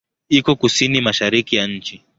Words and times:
Iko 0.29 0.55
kusini-mashariki 0.55 1.55
ya 1.55 1.67
nchi. 1.67 2.03